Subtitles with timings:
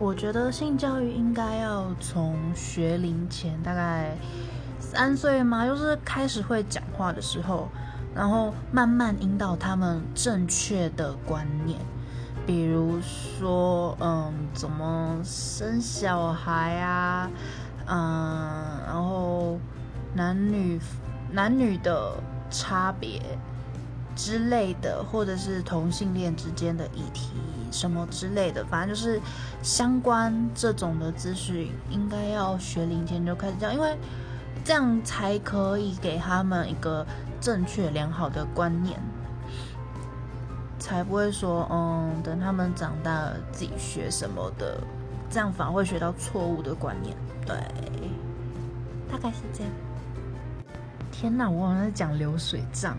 [0.00, 4.16] 我觉得性教育应该要从学龄前，大概
[4.78, 7.68] 三岁嘛，就是开始会讲话的时候，
[8.14, 11.78] 然后慢慢引导他们正确的观念，
[12.46, 17.30] 比如说，嗯，怎么生小孩啊，
[17.86, 19.58] 嗯，然后
[20.14, 20.80] 男女
[21.30, 22.14] 男女的
[22.48, 23.20] 差别
[24.16, 27.28] 之类的，或者是同性恋之间的议题。
[27.70, 29.20] 什么之类的，反正就是
[29.62, 33.96] 相关这种的资讯，应该要学龄前就开始教，因为
[34.64, 37.06] 这样才可以给他们一个
[37.40, 39.00] 正确良好的观念，
[40.78, 44.78] 才不会说，嗯，等他们长大了自己学什么的，
[45.30, 47.16] 这样反而会学到错误的观念。
[47.46, 47.56] 对，
[49.10, 49.72] 大概是这样。
[51.10, 52.96] 天哪，我好像在讲流水账。